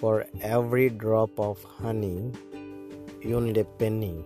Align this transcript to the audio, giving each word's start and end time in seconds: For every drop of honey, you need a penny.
For 0.00 0.26
every 0.40 0.90
drop 0.90 1.40
of 1.40 1.62
honey, 1.64 2.30
you 3.20 3.40
need 3.40 3.56
a 3.58 3.64
penny. 3.64 4.24